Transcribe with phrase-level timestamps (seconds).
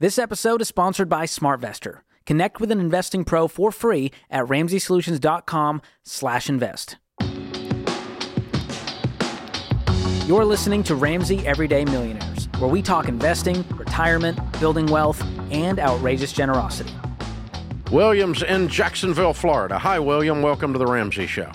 [0.00, 1.98] This episode is sponsored by SmartVestor.
[2.24, 6.96] Connect with an investing pro for free at ramseysolutions.com/invest.
[10.26, 16.32] You're listening to Ramsey Everyday Millionaires, where we talk investing, retirement, building wealth, and outrageous
[16.32, 16.94] generosity.
[17.92, 19.78] Williams in Jacksonville, Florida.
[19.78, 20.40] Hi, William.
[20.40, 21.52] Welcome to the Ramsey Show.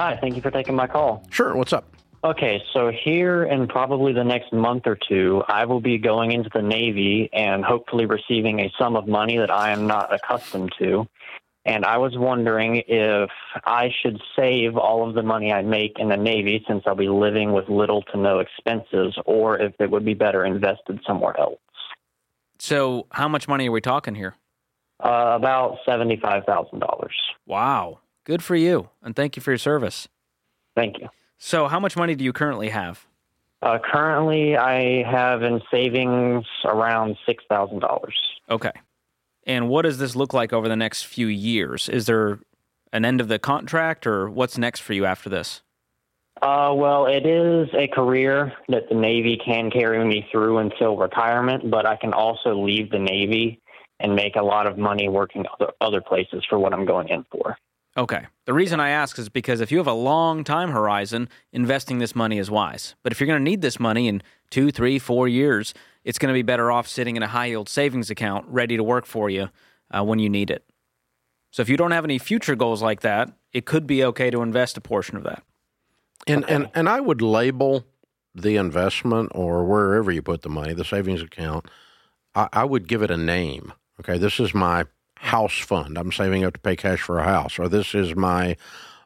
[0.00, 1.24] Hi, thank you for taking my call.
[1.30, 1.54] Sure.
[1.54, 1.94] What's up?
[2.24, 6.50] Okay, so here in probably the next month or two, I will be going into
[6.52, 11.06] the Navy and hopefully receiving a sum of money that I am not accustomed to.
[11.64, 13.30] And I was wondering if
[13.64, 17.08] I should save all of the money I make in the Navy since I'll be
[17.08, 21.60] living with little to no expenses, or if it would be better invested somewhere else.
[22.58, 24.34] So, how much money are we talking here?
[24.98, 27.08] Uh, about $75,000.
[27.46, 28.00] Wow.
[28.24, 28.88] Good for you.
[29.02, 30.08] And thank you for your service.
[30.74, 31.08] Thank you.
[31.38, 33.06] So, how much money do you currently have?
[33.62, 38.10] Uh, currently, I have in savings around $6,000.
[38.50, 38.72] Okay.
[39.46, 41.88] And what does this look like over the next few years?
[41.88, 42.40] Is there
[42.92, 45.62] an end of the contract or what's next for you after this?
[46.42, 51.68] Uh, well, it is a career that the Navy can carry me through until retirement,
[51.68, 53.60] but I can also leave the Navy
[53.98, 57.24] and make a lot of money working other, other places for what I'm going in
[57.32, 57.56] for.
[57.98, 58.26] Okay.
[58.46, 62.14] The reason I ask is because if you have a long time horizon, investing this
[62.14, 62.94] money is wise.
[63.02, 65.74] But if you're going to need this money in two, three, four years,
[66.04, 68.84] it's going to be better off sitting in a high yield savings account ready to
[68.84, 69.50] work for you
[69.90, 70.64] uh, when you need it.
[71.50, 74.42] So if you don't have any future goals like that, it could be okay to
[74.42, 75.42] invest a portion of that.
[76.26, 76.54] And okay.
[76.54, 77.84] and and I would label
[78.34, 81.66] the investment or wherever you put the money, the savings account.
[82.34, 83.72] I, I would give it a name.
[84.00, 84.84] Okay, this is my
[85.18, 85.98] house fund.
[85.98, 88.56] I'm saving up to pay cash for a house, or this is my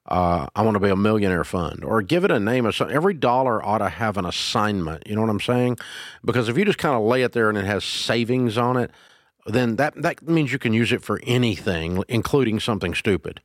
[0.06, 2.94] uh, I want to be a millionaire fund, or give it a name of something.
[2.94, 5.06] Every dollar ought to have an assignment.
[5.06, 5.78] You know what I'm saying?
[6.24, 8.90] Because if you just kind of lay it there and it has savings on it,
[9.46, 13.40] then that that means you can use it for anything, including something stupid.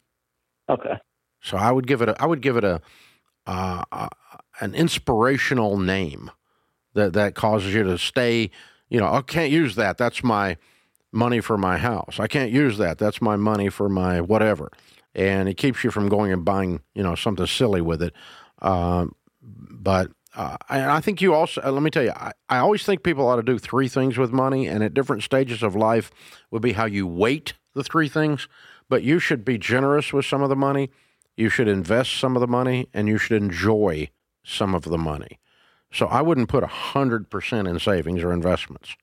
[0.68, 0.98] Okay.
[1.42, 2.82] So I would give it a I would give it a
[3.46, 4.10] uh, uh,
[4.60, 6.32] an inspirational name
[6.94, 8.50] that that causes you to stay.
[8.90, 9.98] You know, I can't use that.
[9.98, 10.58] That's my
[11.12, 12.20] money for my house.
[12.20, 12.98] I can't use that.
[12.98, 14.72] That's my money for my whatever,
[15.16, 18.14] and it keeps you from going and buying you know something silly with it.
[18.62, 19.08] Uh,
[19.42, 22.84] but uh, and I think you also uh, let me tell you, I, I always
[22.84, 26.12] think people ought to do three things with money, and at different stages of life
[26.52, 28.48] would be how you weight the three things.
[28.90, 30.90] But you should be generous with some of the money
[31.38, 34.10] you should invest some of the money and you should enjoy
[34.44, 35.40] some of the money.
[35.94, 38.98] So I wouldn't put hundred percent in savings or investments.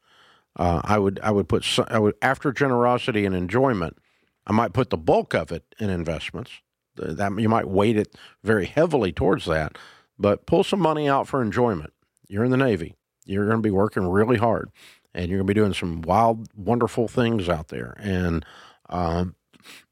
[0.57, 3.99] Uh, I would I would put I would after generosity and enjoyment.
[4.47, 6.51] I might put the bulk of it in investments.
[6.97, 9.77] That you might weight it very heavily towards that,
[10.17, 11.93] but pull some money out for enjoyment.
[12.29, 12.95] You're in the Navy.
[13.25, 14.71] You're going to be working really hard,
[15.13, 17.97] and you're going to be doing some wild, wonderful things out there.
[17.99, 18.47] And
[18.91, 19.35] um,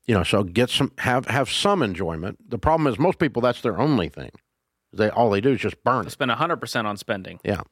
[0.06, 2.50] you know, so get some have have some enjoyment.
[2.50, 4.30] The problem is most people that's their only thing.
[4.92, 6.08] They all they do is just burn.
[6.10, 7.40] Spend hundred percent on spending.
[7.44, 7.62] Yeah.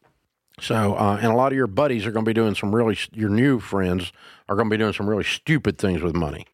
[0.60, 2.98] So uh, and a lot of your buddies are going to be doing some really
[3.12, 4.12] your new friends
[4.48, 6.46] are going to be doing some really stupid things with money.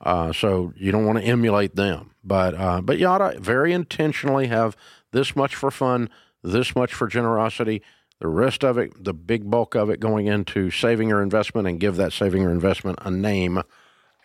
[0.00, 3.72] Uh, so you don't want to emulate them, but uh, but you ought to very
[3.72, 4.76] intentionally have
[5.12, 6.08] this much for fun,
[6.42, 7.82] this much for generosity,
[8.18, 11.80] the rest of it, the big bulk of it, going into saving or investment, and
[11.80, 13.62] give that saving or investment a name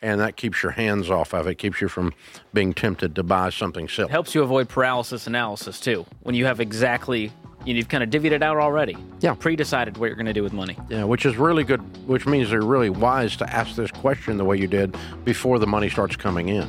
[0.01, 2.13] and that keeps your hands off of it, keeps you from
[2.53, 4.11] being tempted to buy something silly.
[4.11, 6.05] Helps you avoid paralysis analysis too.
[6.21, 7.31] When you have exactly
[7.65, 8.97] you've kind of divvied it out already.
[9.19, 9.33] Yeah.
[9.33, 10.77] Pre-decided what you're going to do with money.
[10.89, 11.81] Yeah, which is really good.
[12.07, 15.67] Which means they're really wise to ask this question the way you did before the
[15.67, 16.67] money starts coming in,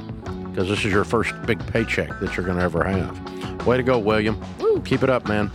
[0.50, 3.66] because this is your first big paycheck that you're going to ever have.
[3.66, 4.40] Way to go, William.
[4.58, 4.80] Woo.
[4.82, 5.50] Keep it up, man.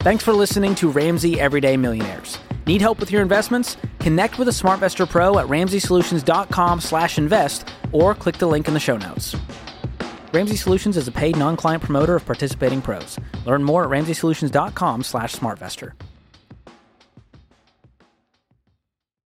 [0.00, 2.38] Thanks for listening to Ramsey Everyday Millionaires.
[2.66, 3.76] Need help with your investments?
[3.98, 9.36] Connect with a SmartVestor Pro at ramseysolutions.com/invest or click the link in the show notes.
[10.32, 13.18] Ramsey Solutions is a paid non-client promoter of participating pros.
[13.46, 15.92] Learn more at ramseysolutions.com/smartvestor.